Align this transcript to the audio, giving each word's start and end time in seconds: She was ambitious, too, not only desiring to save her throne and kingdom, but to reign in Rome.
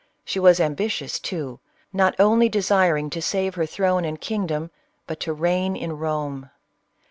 She 0.25 0.39
was 0.39 0.59
ambitious, 0.59 1.19
too, 1.19 1.59
not 1.93 2.15
only 2.19 2.49
desiring 2.49 3.11
to 3.11 3.21
save 3.21 3.53
her 3.53 3.67
throne 3.67 4.03
and 4.03 4.19
kingdom, 4.19 4.71
but 5.05 5.19
to 5.19 5.31
reign 5.31 5.75
in 5.75 5.95
Rome. 5.95 6.49